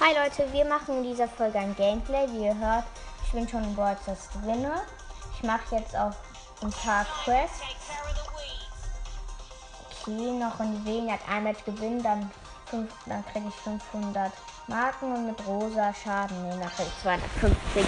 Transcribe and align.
Hi 0.00 0.14
Leute, 0.14 0.52
wir 0.52 0.64
machen 0.64 0.98
in 0.98 1.02
dieser 1.02 1.26
Folge 1.26 1.58
ein 1.58 1.74
Gameplay. 1.74 2.28
Wie 2.30 2.44
ihr 2.44 2.56
hört, 2.56 2.84
ich 3.24 3.32
bin 3.32 3.48
schon 3.48 3.64
in 3.64 3.74
Brawlstars 3.74 4.28
Gewinner. 4.30 4.82
Ich 5.34 5.42
mache 5.42 5.74
jetzt 5.74 5.96
auch 5.96 6.12
ein 6.62 6.70
paar 6.70 7.04
Quests. 7.24 7.62
Okay, 9.90 10.30
noch 10.38 10.60
in 10.60 10.76
Juwelen 10.76 11.10
hat 11.10 11.18
ein 11.28 11.42
Match 11.42 11.64
gewinnen, 11.64 12.00
dann, 12.00 12.30
fünf, 12.66 12.92
dann 13.06 13.24
kriege 13.26 13.48
ich 13.48 13.54
500 13.56 14.32
Marken 14.68 15.16
und 15.16 15.26
mit 15.26 15.46
rosa 15.48 15.92
Schaden 15.92 16.48
kriege 16.76 16.88
ich 16.88 17.02
250. 17.02 17.84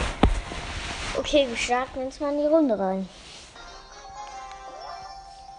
Okay, 1.17 1.47
wir 1.49 1.57
starten 1.57 2.01
jetzt 2.01 2.21
mal 2.21 2.33
in 2.33 2.41
die 2.41 2.47
Runde 2.47 2.77
rein. 2.77 3.09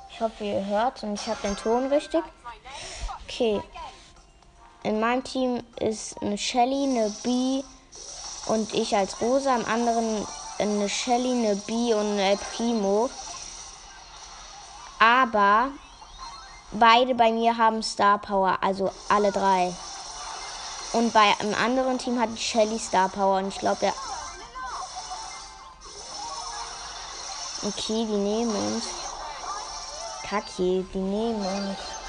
Ich 0.09 0.19
hoffe, 0.19 0.43
ihr 0.43 0.65
hört 0.65 1.01
und 1.03 1.13
ich 1.13 1.27
habe 1.27 1.41
den 1.43 1.55
Ton 1.55 1.87
richtig. 1.87 2.23
Okay. 3.23 3.61
In 4.83 4.99
meinem 4.99 5.23
Team 5.23 5.63
ist 5.79 6.19
eine 6.21 6.37
Shelly, 6.37 6.83
eine 6.83 7.13
B 7.23 7.63
und 8.47 8.73
ich 8.73 8.95
als 8.95 9.21
Rosa. 9.21 9.55
Im 9.55 9.65
anderen 9.65 10.25
eine 10.57 10.89
Shelly, 10.89 11.31
eine 11.31 11.55
B 11.55 11.93
und 11.93 12.19
eine 12.19 12.37
Primo. 12.37 13.09
Aber 14.97 15.69
beide 16.71 17.13
bei 17.13 17.31
mir 17.31 17.57
haben 17.57 17.83
Star 17.83 18.17
Power, 18.17 18.57
also 18.61 18.91
alle 19.07 19.31
drei. 19.31 19.71
Und 20.93 21.13
bei 21.13 21.33
einem 21.39 21.53
anderen 21.53 21.97
Team 21.99 22.19
hat 22.19 22.37
Shelly 22.37 22.79
Star 22.79 23.09
Power 23.09 23.37
und 23.37 23.49
ich 23.49 23.59
glaube, 23.59 23.77
der. 23.81 23.93
Okay, 27.63 28.05
die 28.05 28.17
nehmen 28.17 28.55
uns. 28.55 28.85
Kacke, 30.23 30.83
die 30.93 30.97
nehmen 30.97 31.45
uns. 31.45 32.00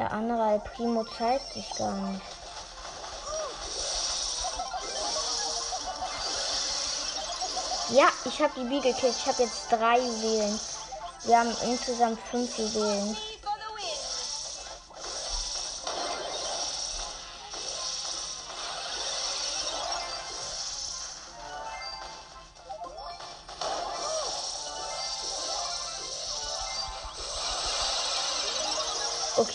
Der 0.00 0.12
andere 0.12 0.54
El 0.54 0.60
Primo 0.60 1.04
zeigt 1.04 1.52
sich 1.52 1.68
gar 1.76 1.92
nicht. 1.92 2.22
Ja, 7.90 8.08
ich 8.24 8.40
habe 8.40 8.52
die 8.56 8.64
B 8.64 8.80
gekillt. 8.80 9.14
Ich 9.14 9.26
habe 9.26 9.42
jetzt 9.42 9.70
drei 9.70 9.98
Juwelen. 9.98 10.58
Wir 11.24 11.38
haben 11.38 11.54
insgesamt 11.66 12.18
fünf 12.30 12.56
Juwelen. 12.56 13.14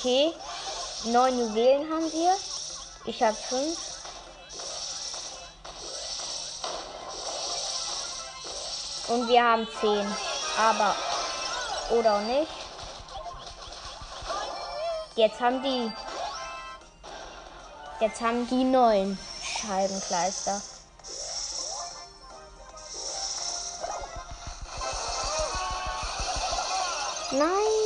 Okay. 0.05 0.35
Neun 1.05 1.39
Juwelen 1.39 1.91
haben 1.91 2.11
wir. 2.13 2.35
Ich 3.05 3.23
habe 3.23 3.33
fünf. 3.33 3.75
Und 9.07 9.27
wir 9.27 9.43
haben 9.43 9.67
zehn. 9.81 10.05
Aber. 10.59 10.95
Oder 11.89 12.17
auch 12.17 12.21
nicht. 12.21 12.51
Jetzt 15.15 15.39
haben 15.39 15.63
die. 15.63 15.91
Jetzt 17.99 18.21
haben 18.21 18.47
die 18.47 18.63
neun 18.63 19.17
Scheibenkleister. 19.41 20.61
Nein. 27.31 27.84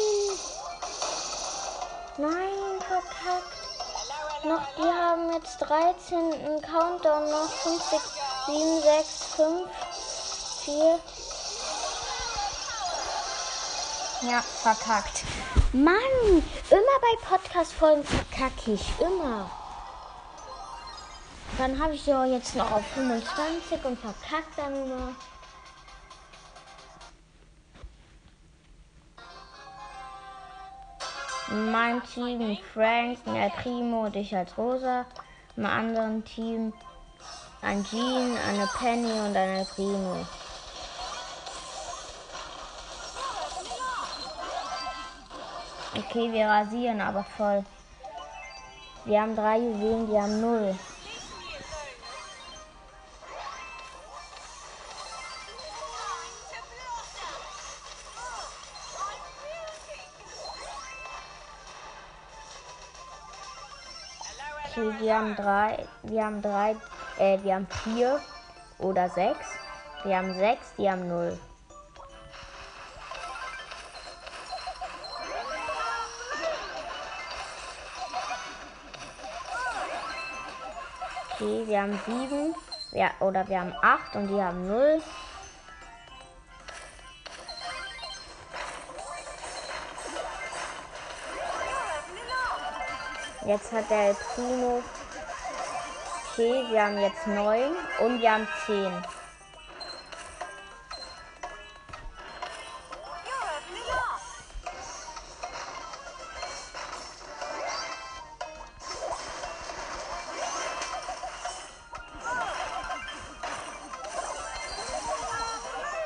Verkackt. 3.20 4.46
Noch, 4.46 4.62
die 4.78 4.84
haben 4.84 5.34
jetzt 5.34 5.58
13 5.60 6.18
einen 6.18 6.62
Countdown, 6.62 7.30
noch 7.30 7.50
50, 7.50 8.00
7, 8.46 8.82
6, 8.82 9.24
5, 9.36 9.70
4. 10.64 11.00
Ja, 14.30 14.42
verkackt. 14.42 15.24
Mann, 15.74 15.96
immer 16.70 17.00
bei 17.02 17.16
Podcast-Folgen 17.28 18.04
verkacke 18.04 18.74
ich, 18.74 19.00
immer. 19.00 19.50
Dann 21.58 21.78
habe 21.82 21.94
ich 21.94 22.06
ja 22.06 22.24
jetzt 22.26 22.56
noch 22.56 22.72
auf 22.72 22.86
25 22.96 23.84
und 23.84 24.00
verkackt 24.00 24.58
dann 24.58 24.76
immer. 24.76 25.16
In 31.52 31.72
meinem 31.72 32.04
Team 32.04 32.58
Frank, 32.74 33.18
ein 33.26 33.52
Primo 33.64 34.06
und 34.06 34.16
ich 34.16 34.36
als 34.36 34.56
Rosa. 34.58 35.06
Im 35.58 35.66
anderen 35.66 36.24
Team 36.24 36.74
ein 37.62 37.84
Jean, 37.84 38.38
eine 38.48 38.70
Penny 38.78 39.12
und 39.12 39.36
eine 39.36 39.66
Primo. 39.66 40.26
Okay, 45.98 46.32
wir 46.32 46.48
rasieren 46.48 47.02
aber 47.02 47.24
voll. 47.24 47.64
Wir 49.06 49.22
haben 49.22 49.36
drei 49.36 49.58
Juwelen, 49.58 50.08
die 50.08 50.18
haben 50.18 50.42
null. 50.42 50.76
Okay, 64.72 64.94
wir 65.00 65.16
haben 65.16 65.36
drei, 65.36 65.88
wir 66.04 66.26
haben 66.26 66.42
drei, 66.44 66.76
äh, 67.18 67.40
wir 67.42 67.56
haben 67.56 67.68
vier 67.84 68.22
oder 68.78 69.10
sechs. 69.10 69.48
Wir 70.04 70.18
haben 70.18 70.34
sechs, 70.36 70.74
die 70.78 70.90
haben 70.90 71.08
null. 71.08 71.40
Okay, 81.34 81.64
wir 81.66 81.82
haben 81.82 82.00
sieben, 82.06 82.54
ja, 82.92 83.10
oder 83.22 83.48
wir 83.48 83.60
haben 83.60 83.74
acht 83.82 84.16
und 84.16 84.28
die 84.28 84.42
haben 84.42 84.68
null. 84.68 85.02
Jetzt 93.50 93.72
hat 93.72 93.90
der 93.90 94.14
Primo. 94.14 94.84
Okay, 96.32 96.66
wir 96.70 96.84
haben 96.84 97.00
jetzt 97.00 97.26
neun 97.26 97.76
und 98.00 98.22
wir 98.22 98.32
haben 98.32 98.48
zehn. 98.68 98.94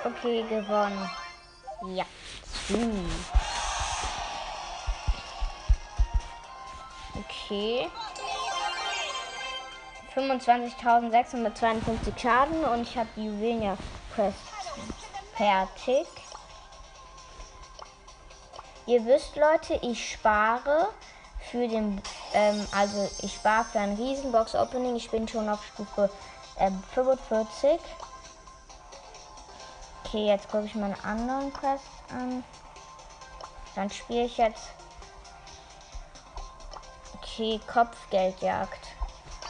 Okay, 0.05 0.43
gewonnen. 0.43 1.09
Ja. 1.93 2.05
Hm. 2.69 3.42
Okay. 7.53 7.87
25.652 10.15 12.19
Schaden 12.19 12.65
und 12.65 12.81
ich 12.81 12.97
habe 12.97 13.09
die 13.15 13.25
Juwelen 13.25 13.77
Quest 14.15 14.39
fertig. 15.35 16.07
Ihr 18.87 19.05
wisst, 19.05 19.35
Leute, 19.35 19.75
ich 19.83 20.13
spare 20.13 20.89
für 21.51 21.67
den, 21.67 22.01
ähm, 22.33 22.67
also 22.75 23.07
ich 23.21 23.35
spare 23.35 23.65
für 23.65 23.79
ein 23.79 23.93
Riesenbox-Opening. 23.95 24.95
Ich 24.95 25.11
bin 25.11 25.27
schon 25.27 25.47
auf 25.47 25.63
Stufe 25.73 26.09
ähm, 26.57 26.81
45. 26.95 27.79
Okay, 30.03 30.25
jetzt 30.25 30.49
gucke 30.49 30.65
ich 30.65 30.73
meine 30.73 30.97
anderen 31.03 31.53
Quests 31.53 31.85
an. 32.09 32.43
Dann 33.75 33.91
spiele 33.91 34.25
ich 34.25 34.37
jetzt. 34.37 34.69
Okay, 37.33 37.59
Kopfgeldjagd. 37.65 38.89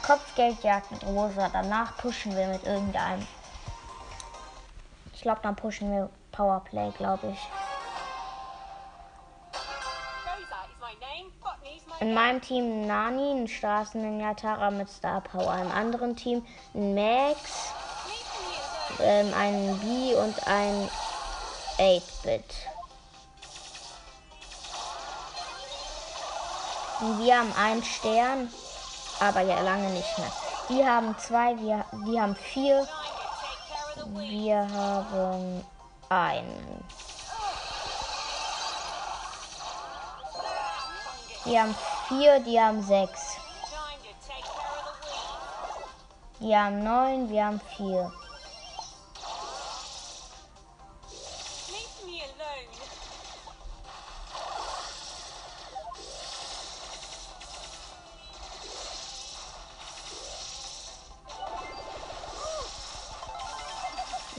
Kopfgeldjagd 0.06 0.90
mit 0.90 1.04
Rosa. 1.04 1.50
Danach 1.52 1.94
pushen 1.98 2.34
wir 2.34 2.46
mit 2.46 2.64
irgendeinem. 2.64 3.26
Ich 5.12 5.20
glaube, 5.20 5.40
dann 5.42 5.54
pushen 5.54 5.92
wir 5.92 6.08
Powerplay, 6.32 6.90
glaube 6.96 7.32
ich. 7.32 7.38
In 12.00 12.14
meinem 12.14 12.40
Team 12.40 12.86
Nani, 12.86 13.42
ein 13.42 13.48
Straßen 13.48 14.34
Tara 14.36 14.70
mit 14.70 14.88
Star 14.88 15.20
Power. 15.20 15.54
Im 15.58 15.70
anderen 15.70 16.16
Team 16.16 16.42
ein 16.72 16.94
Max, 16.94 17.74
ähm, 18.98 19.30
ein 19.34 19.78
B 19.80 20.14
und 20.14 20.46
ein 20.46 20.88
8-Bit. 21.76 22.73
Wir 27.00 27.38
haben 27.38 27.52
einen 27.56 27.82
Stern, 27.82 28.48
aber 29.18 29.40
ja 29.40 29.60
lange 29.60 29.90
nicht 29.90 30.18
mehr. 30.18 30.32
Die 30.68 30.86
haben 30.86 31.16
zwei, 31.18 31.58
wir, 31.58 31.84
wir 31.92 32.22
haben 32.22 32.36
vier. 32.36 32.86
Wir 34.06 34.68
haben 34.72 35.64
einen. 36.08 36.84
Die 41.44 41.60
haben 41.60 41.74
vier, 42.08 42.40
die 42.40 42.60
haben 42.60 42.82
sechs. 42.82 43.36
Die 46.40 46.56
haben 46.56 46.82
neun, 46.82 47.28
wir 47.28 47.44
haben 47.44 47.60
vier. 47.76 48.12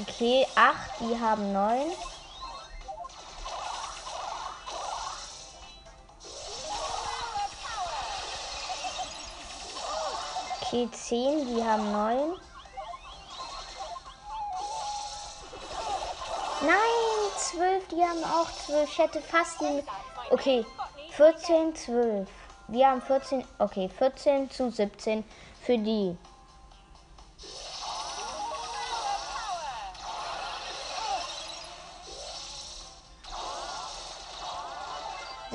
Okay, 0.07 0.45
acht, 0.55 0.91
die 0.99 1.19
haben 1.19 1.51
neun. 1.51 1.91
Okay, 10.61 10.89
10, 10.91 11.47
die 11.47 11.63
haben 11.63 11.91
9. 11.91 12.33
Nein, 16.61 16.75
12, 17.37 17.87
die 17.87 18.03
haben 18.03 18.23
auch 18.23 18.51
12. 18.65 18.89
Ich 18.89 18.97
hätte 18.97 19.21
fast 19.21 19.59
die. 19.61 19.83
Okay, 20.31 20.65
14, 21.11 21.75
12. 21.75 22.29
Wir 22.67 22.87
haben 22.87 23.01
14. 23.01 23.43
Okay, 23.59 23.89
14 23.89 24.51
zu 24.51 24.69
17 24.69 25.23
für 25.61 25.77
die. 25.77 26.17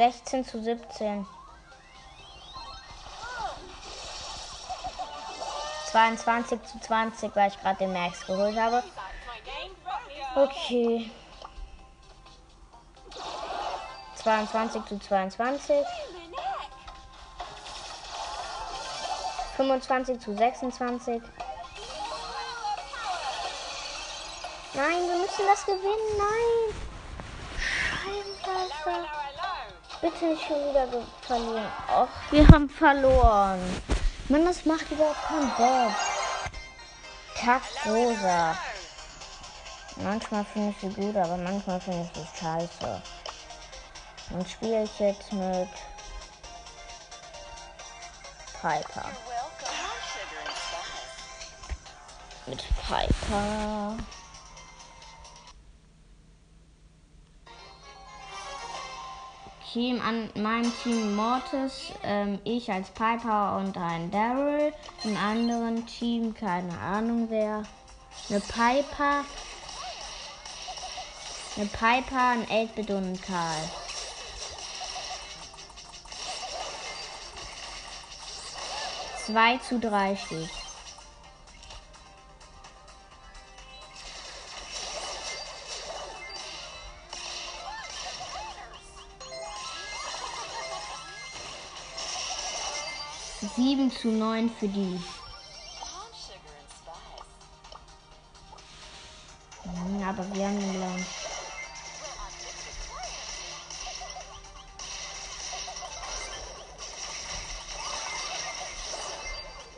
Sechzehn 0.01 0.43
zu 0.47 0.63
siebzehn. 0.63 1.27
22 5.91 6.63
zu 6.63 6.81
20, 6.81 7.37
weil 7.37 7.51
ich 7.51 7.61
gerade 7.61 7.77
den 7.77 7.93
Max 7.93 8.25
geholt 8.25 8.59
habe. 8.59 8.83
Okay. 10.35 11.11
22 14.15 14.85
zu 14.87 14.99
22. 15.01 15.85
25 19.57 20.19
zu 20.19 20.35
26. 20.35 21.23
Nein, 24.73 25.09
wir 25.09 25.17
müssen 25.17 25.47
das 25.47 25.67
gewinnen. 25.67 26.17
Nein. 26.17 26.75
Scheinwerfer. 28.03 29.20
Bitte 30.01 30.25
nicht 30.25 30.47
schon 30.47 30.57
wieder 30.71 30.87
verlieren. 31.21 31.67
Och, 31.89 32.09
wir 32.31 32.49
haben 32.49 32.71
verloren. 32.71 33.61
Mann, 34.31 34.47
das 34.47 34.65
macht 34.65 34.91
überhaupt 34.91 35.23
keinen 35.29 35.51
Bock. 35.57 35.93
Kack. 37.35 37.63
Manchmal 39.97 40.45
finde 40.47 40.71
ich 40.71 40.81
sie 40.81 40.89
gut, 41.01 41.17
aber 41.17 41.37
manchmal 41.37 41.81
finde 41.81 42.09
ich 42.15 42.19
sie 42.19 42.39
scheiße. 42.39 43.03
Dann 44.31 44.47
spiele 44.47 44.85
ich 44.85 44.99
jetzt 44.99 45.33
mit 45.33 45.69
Piper. 48.61 49.05
Mit 52.47 52.65
Piper. 52.87 53.97
Team 59.73 60.01
an 60.01 60.29
meinem 60.35 60.73
Team 60.83 61.15
Mortis, 61.15 61.93
ähm, 62.03 62.41
ich 62.43 62.73
als 62.73 62.91
Piper 62.91 63.57
und 63.57 63.77
ein 63.77 64.11
Daryl. 64.11 64.73
Im 65.05 65.17
anderen 65.17 65.87
Team, 65.87 66.35
keine 66.35 66.77
Ahnung 66.81 67.29
wer. 67.31 67.63
Eine 68.29 68.41
Piper. 68.41 69.25
Eine 71.57 71.67
Piper, 71.67 72.29
ein 72.31 72.47
8-Bit 72.47 72.91
und 72.91 73.13
ein 73.13 73.21
Karl. 73.21 73.71
Zwei 79.25 79.59
zu 79.59 79.79
drei 79.79 80.17
steht. 80.17 80.60
7 93.81 93.91
zu 93.91 94.09
9 94.09 94.51
für 94.51 94.69
die. 94.69 95.01
Hm, 99.63 100.03
aber 100.07 100.35
wir 100.35 100.47
haben 100.47 100.73
gelernt. 100.73 101.07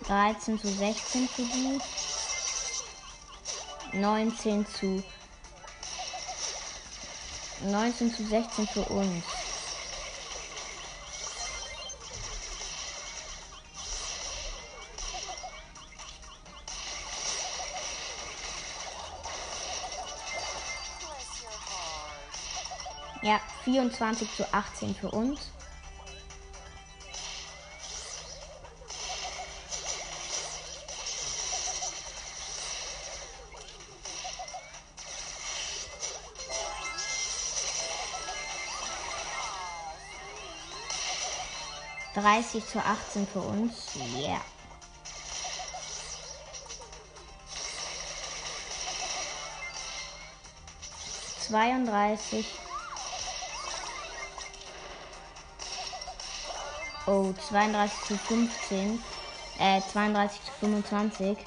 Dreizehn 0.04 0.58
zu 0.58 0.66
sechzehn 0.66 1.28
für 1.28 1.42
die. 1.42 1.80
Neunzehn 3.92 4.66
zu 4.66 5.02
neunzehn 7.60 8.12
zu 8.12 8.26
sechzehn 8.26 8.66
für 8.66 8.82
uns. 8.86 9.41
Ja, 23.22 23.40
24 23.64 24.28
zu 24.36 24.52
18 24.52 24.94
für 24.96 25.10
uns. 25.10 25.52
Dreißig 42.14 42.66
zu 42.66 42.78
achtzehn 42.78 43.26
für 43.26 43.40
uns. 43.40 43.96
Yeah. 44.14 44.40
Zweiunddreißig 51.40 52.46
Oh, 57.06 57.32
32 57.48 58.04
zu 58.06 58.16
15. 58.16 59.02
Äh, 59.58 59.80
32 59.92 60.40
zu 60.44 60.52
25. 60.60 61.38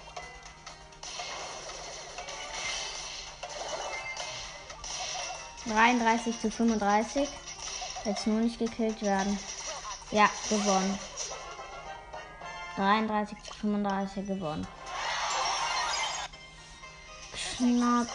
Dreiunddreißig 5.65 6.39
zu 6.39 6.51
35. 6.51 7.27
Jetzt 8.03 8.27
nur 8.27 8.41
nicht 8.41 8.59
gekillt 8.59 9.01
werden. 9.01 9.39
Ja, 10.11 10.29
gewonnen. 10.49 10.99
33 12.75 13.37
zu 13.43 13.53
35 13.53 14.27
gewonnen. 14.27 14.67
Knapp. 17.57 18.07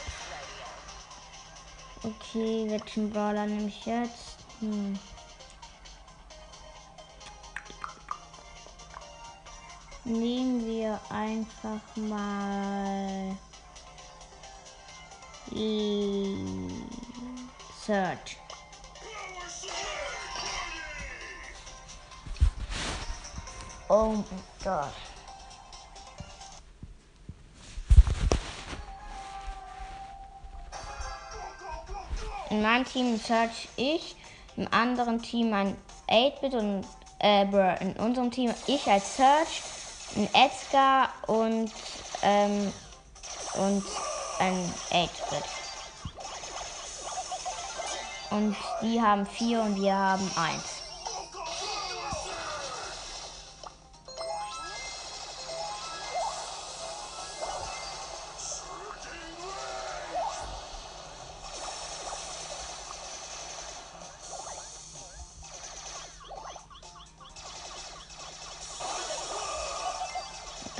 Okay, 2.02 2.66
welchen 2.68 3.10
Brawler 3.10 3.46
nehme 3.46 3.68
ich 3.68 3.84
jetzt? 3.84 4.36
Hm. 4.60 4.98
Nehmen 10.10 10.66
wir 10.66 11.00
einfach 11.08 11.80
mal 11.96 13.36
Search. 17.84 18.36
Oh 23.88 24.12
mein 24.12 24.24
Gott. 24.62 24.92
In 32.50 32.62
meinem 32.62 32.84
Team 32.84 33.16
search 33.16 33.68
ich, 33.76 34.16
im 34.56 34.66
anderen 34.72 35.22
Team 35.22 35.52
ein 35.52 35.76
8-Bit 36.08 36.54
und 36.54 36.84
äh, 37.20 37.82
in 37.82 37.92
unserem 37.94 38.30
Team 38.30 38.52
ich 38.66 38.86
als 38.86 39.16
Search, 39.16 39.62
ein 40.16 40.28
Edgar 40.34 41.10
und, 41.26 41.70
ähm, 42.22 42.72
und 43.56 43.84
ein 44.38 44.74
Edgar. 44.90 45.42
Und 48.30 48.56
die 48.82 49.00
haben 49.00 49.26
vier 49.26 49.62
und 49.62 49.76
wir 49.76 49.94
haben 49.94 50.30
eins. 50.36 50.79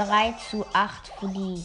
3 0.07 0.35
zu 0.51 0.65
8 0.73 1.13
für 1.19 1.29
die. 1.29 1.63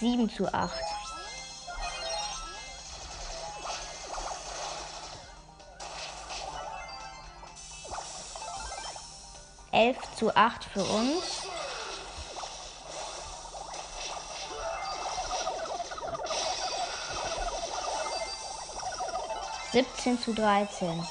7 0.00 0.28
zu 0.28 0.52
8. 0.52 0.72
Elf 9.70 9.96
zu 10.18 10.34
acht 10.34 10.64
für 10.64 10.82
uns. 10.82 11.42
Siebzehn 19.72 20.20
zu 20.20 20.34
dreizehn. 20.34 21.06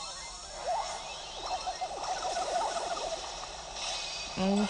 Und 4.40 4.70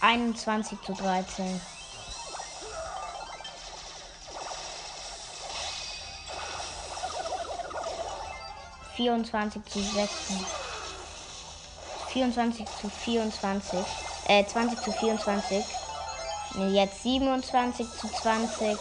einundzwanzig 0.00 0.78
zu 0.86 0.92
dreizehn. 0.94 1.60
24 8.96 9.64
zu 9.64 9.80
6. 9.80 10.10
24 12.08 12.66
zu 12.80 12.88
24. 12.88 13.80
Äh, 14.28 14.44
20 14.44 14.80
zu 14.80 14.92
24. 14.92 15.64
Jetzt 16.70 17.02
27 17.02 17.90
zu 17.90 18.08
20. 18.08 18.78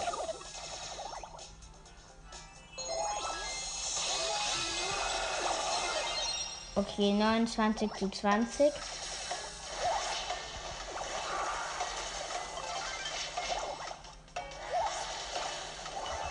Okay, 6.73 7.11
29 7.11 7.91
zu 7.93 8.09
20. 8.09 8.71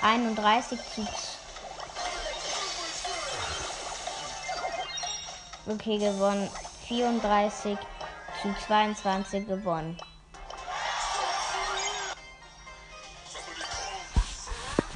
Einunddreißig 0.00 0.80
zu 0.94 1.06
Okay, 5.66 5.98
gewonnen. 5.98 6.50
34 6.88 7.78
zu 8.42 8.54
22 8.66 9.46
gewonnen. 9.46 9.96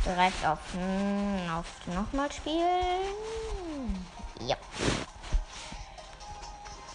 Direkt 0.04 0.44
auf, 0.44 0.58
auf 1.54 1.86
nochmal 1.94 2.32
spielen. 2.32 2.64
Ja. 4.40 4.56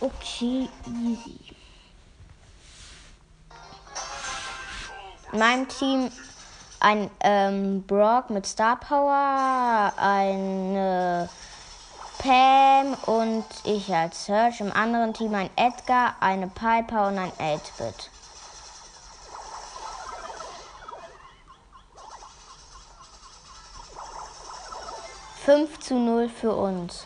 Okay, 0.01 0.69
easy. 0.87 1.55
In 5.33 5.39
meinem 5.39 5.67
Team 5.67 6.09
ein 6.79 7.11
ähm, 7.19 7.83
Brock 7.83 8.29
mit 8.29 8.47
Star 8.47 8.77
Power, 8.77 9.91
eine 9.97 11.29
Pam 12.19 12.93
und 13.05 13.45
ich 13.65 13.93
als 13.93 14.25
Search. 14.25 14.61
Im 14.61 14.71
anderen 14.71 15.13
Team 15.13 15.35
ein 15.35 15.49
Edgar, 15.57 16.15
eine 16.21 16.47
Piper 16.47 17.09
und 17.09 17.17
ein 17.17 17.31
8-Bit. 17.33 18.09
Fünf 25.43 25.79
zu 25.79 25.95
null 25.95 26.29
für 26.29 26.55
uns. 26.55 27.05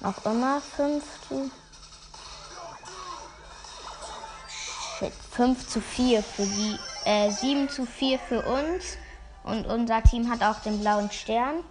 Noch 0.00 0.24
immer 0.24 0.60
fünf 0.60 1.04
zu 1.28 1.50
5 5.38 5.68
zu 5.68 5.80
4 5.80 6.22
für 6.22 6.44
die, 6.44 6.76
äh, 7.04 7.30
7 7.30 7.68
zu 7.68 7.86
4 7.86 8.18
für 8.18 8.42
uns. 8.42 8.96
Und 9.44 9.66
unser 9.66 10.02
Team 10.02 10.28
hat 10.28 10.42
auch 10.42 10.60
den 10.62 10.80
blauen 10.80 11.10
Stern. 11.12 11.62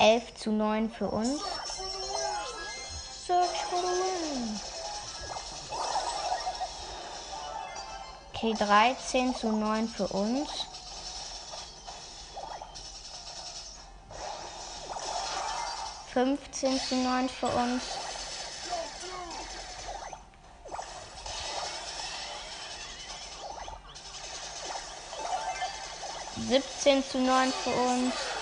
Elf 0.00 0.34
zu 0.34 0.50
neun 0.50 0.90
für 0.90 1.08
uns. 1.08 1.40
Okay, 8.36 8.52
13 8.52 9.34
zu 9.34 9.50
9 9.50 9.88
für 9.88 10.08
uns. 10.08 10.50
Fünfzehn 16.12 16.78
zu 16.78 16.96
neun 16.96 17.30
für 17.30 17.46
uns. 17.46 17.82
Siebzehn 26.36 27.02
zu 27.04 27.18
neun 27.18 27.50
für 27.64 27.70
uns. 27.70 28.35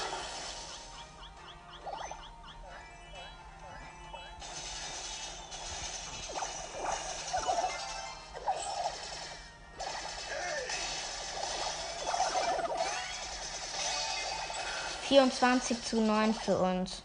24 15.08 15.82
zu 15.82 16.00
9 16.00 16.34
für 16.34 16.58
uns. 16.58 17.02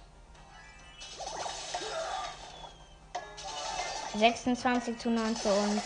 26 4.15 4.97
zu 4.97 5.09
9 5.09 5.35
für 5.35 5.53
uns. 5.53 5.81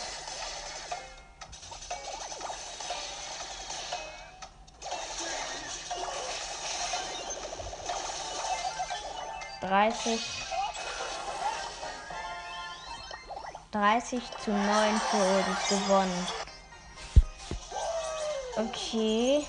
Dreißig. 9.60 10.20
Dreißig 13.72 14.22
zu 14.44 14.52
neun 14.52 15.00
für 15.10 15.16
uns 15.16 15.68
gewonnen. 15.68 16.26
Okay. 18.56 19.44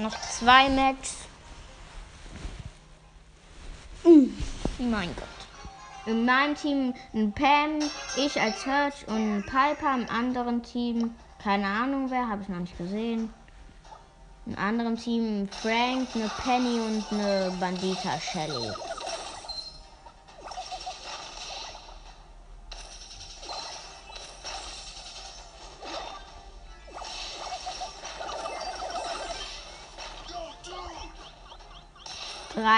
Noch 0.00 0.18
zwei 0.20 0.70
Matches. 0.70 1.16
Mm, 4.02 4.30
mein 4.90 5.14
Gott. 5.14 5.28
In 6.06 6.24
meinem 6.24 6.54
Team 6.54 6.94
ein 7.12 7.32
Pam, 7.32 7.80
ich 8.16 8.40
als 8.40 8.62
Search 8.62 9.06
und 9.08 9.36
ein 9.36 9.42
Piper. 9.42 9.94
Im 9.94 10.08
anderen 10.08 10.62
Team, 10.62 11.14
keine 11.42 11.66
Ahnung 11.66 12.10
wer, 12.10 12.28
habe 12.28 12.42
ich 12.42 12.48
noch 12.48 12.60
nicht 12.60 12.78
gesehen. 12.78 13.28
Im 14.46 14.56
anderen 14.56 14.96
Team 14.96 15.48
Frank, 15.60 16.08
eine 16.14 16.30
Penny 16.42 16.80
und 16.80 17.04
eine 17.12 17.54
Bandita 17.60 18.18
Shelly. 18.18 18.72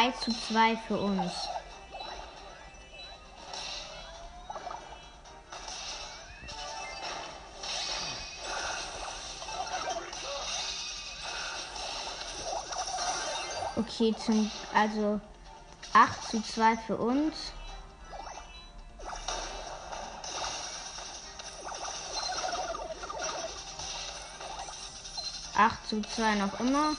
3 0.03 0.11
zu 0.11 0.33
2 0.33 0.77
für 0.89 0.99
uns. 0.99 1.33
Okay, 13.77 14.15
zum, 14.25 14.51
also 14.75 15.21
8 15.93 16.31
zu 16.31 16.43
2 16.43 16.77
für 16.79 16.97
uns. 16.97 17.35
Acht 25.55 25.87
zu 25.89 26.03
zwei 26.03 26.35
noch 26.35 26.59
immer. 26.59 26.97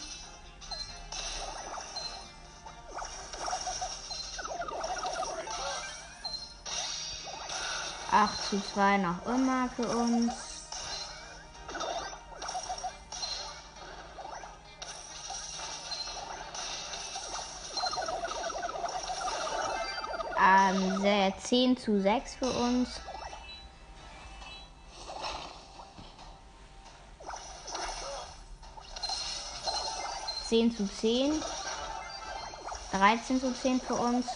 Acht 8.24 8.42
zu 8.50 8.62
zwei 8.74 8.96
noch 8.96 9.25
immer 9.25 9.68
für 9.75 9.86
uns. 9.86 10.32
Ähm, 20.42 21.34
10 21.38 21.75
zu 21.75 22.00
6 22.00 22.36
für 22.36 22.50
uns. 22.50 23.01
Zehn 30.48 30.74
zu 30.74 30.88
zehn. 30.88 31.44
13 32.94 33.42
zu 33.42 33.53
10 33.53 33.82
für 33.82 33.96
uns. 33.96 34.27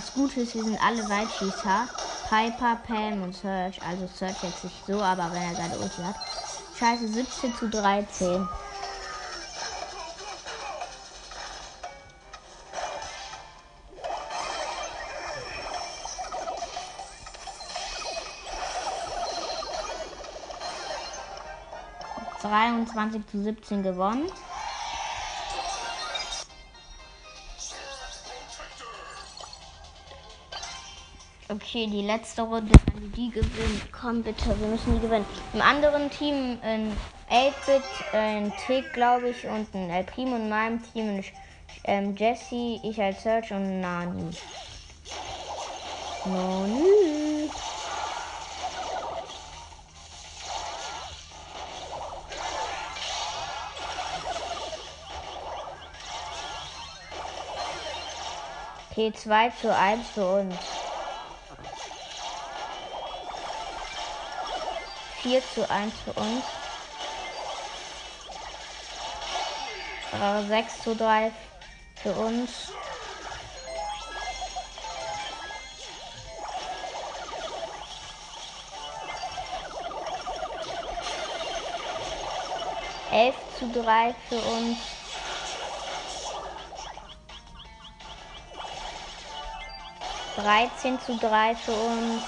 Das 0.00 0.14
Gute 0.14 0.40
ist, 0.40 0.54
wir 0.54 0.64
sind 0.64 0.82
alle 0.82 1.06
Waldschießer. 1.10 1.86
Piper, 2.30 2.76
Pam 2.86 3.22
und 3.22 3.34
Search. 3.34 3.82
Also 3.86 4.06
Search 4.06 4.42
jetzt 4.42 4.64
nicht 4.64 4.86
so, 4.86 4.98
aber 5.02 5.30
wenn 5.30 5.42
er 5.42 5.54
seine 5.54 5.78
Ulti 5.78 6.00
hat. 6.02 6.14
Scheiße, 6.78 7.06
17 7.06 7.54
zu 7.54 7.68
13. 7.68 8.48
Dreiundzwanzig 22.40 23.26
zu 23.30 23.42
siebzehn 23.42 23.82
gewonnen. 23.82 24.32
Okay, 31.50 31.88
die 31.88 32.02
letzte 32.02 32.42
Runde, 32.42 32.72
wenn 32.94 33.10
die 33.10 33.28
gewinnen. 33.28 33.82
Komm 33.90 34.22
bitte, 34.22 34.56
wir 34.60 34.68
müssen 34.68 34.94
die 34.94 35.00
gewinnen. 35.00 35.26
Im 35.52 35.60
anderen 35.60 36.08
Team 36.08 36.58
ein 36.62 36.96
8-Bit, 37.28 37.82
ein 38.12 38.52
Tick, 38.64 38.92
glaube 38.92 39.30
ich, 39.30 39.44
und 39.48 39.66
ein 39.74 39.90
El 39.90 40.04
Primo 40.04 40.36
in 40.36 40.48
meinem 40.48 40.80
Team 40.92 41.08
ein 41.08 41.24
ähm, 41.82 42.16
Jesse, 42.16 42.78
ich 42.84 43.02
als 43.02 43.24
Search 43.24 43.50
und 43.50 43.80
Nani. 43.80 44.30
Nani. 46.26 47.50
Okay, 58.92 59.12
2 59.12 59.50
zu 59.60 59.74
1 59.74 60.10
für 60.10 60.42
uns. 60.42 60.79
4 65.22 65.42
zu 65.54 65.68
1 65.70 65.92
für 66.04 66.12
uns. 66.12 66.44
Äh, 70.12 70.48
6 70.48 70.82
zu 70.82 70.96
3 70.96 71.32
für 72.02 72.12
uns. 72.12 72.72
Elf 83.12 83.34
zu 83.58 83.66
drei 83.68 84.14
für 84.28 84.38
uns. 84.38 84.78
Dreizehn 90.36 90.98
zu 91.00 91.16
drei 91.18 91.56
für 91.56 91.72
uns. 91.72 92.22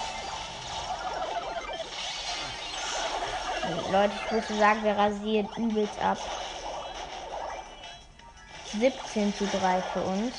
Leute, 3.90 4.12
ich 4.24 4.32
würde 4.32 4.54
sagen, 4.54 4.85
wir 4.85 4.96
rasieren 4.96 5.48
übelst 5.56 5.98
ab. 6.00 6.18
17 8.78 9.35
zu 9.35 9.46
3 9.46 9.82
für 9.92 10.00
uns. 10.00 10.35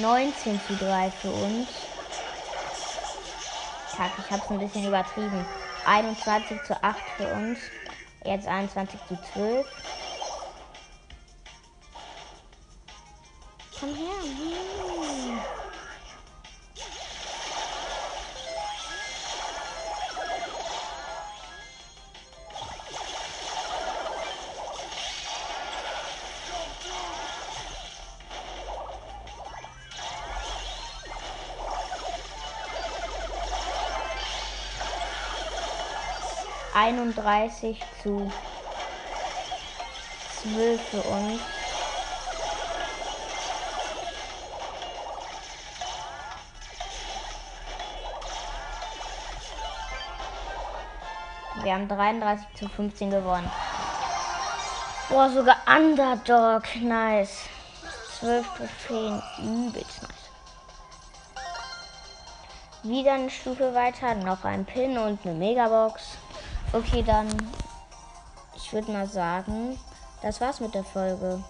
Neunzehn 0.00 0.60
zu 0.64 0.76
drei 0.76 1.10
für 1.10 1.30
uns. 1.30 1.68
Tag, 3.96 4.12
ich 4.16 4.30
hab's 4.30 4.48
ein 4.48 4.60
bisschen 4.60 4.86
übertrieben. 4.86 5.44
21 5.86 6.62
zu 6.62 6.82
8 6.84 6.96
für 7.16 7.26
uns. 7.32 7.58
Jetzt 8.24 8.46
21 8.46 9.00
zu 9.08 9.18
12. 9.32 9.66
31 36.78 37.76
zu 38.00 38.30
12 40.42 40.80
für 40.80 41.00
uns. 41.00 41.40
Wir 51.64 51.74
haben 51.74 51.88
33 51.88 52.46
zu 52.54 52.68
15 52.68 53.10
gewonnen. 53.10 53.50
Boah, 55.08 55.28
sogar 55.30 55.56
Underdog. 55.66 56.62
Nice. 56.80 57.48
12 58.20 58.46
Trophäen. 58.56 59.20
Übelst 59.38 60.02
nice. 60.02 60.12
Wieder 62.84 63.14
eine 63.14 63.30
Stufe 63.30 63.74
weiter. 63.74 64.14
Noch 64.14 64.44
ein 64.44 64.64
Pin 64.64 64.96
und 64.96 65.26
eine 65.26 65.34
Megabox. 65.34 66.18
Okay, 66.72 67.02
dann. 67.02 67.28
Ich 68.56 68.72
würde 68.72 68.92
mal 68.92 69.06
sagen, 69.06 69.78
das 70.20 70.40
war's 70.40 70.60
mit 70.60 70.74
der 70.74 70.84
Folge. 70.84 71.42